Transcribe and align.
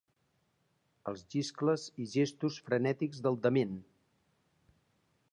Els 1.09 1.23
xiscles 1.33 1.83
i 2.03 2.07
gestos 2.13 2.57
frenètics 2.69 3.21
del 3.27 3.37
dement. 3.43 3.77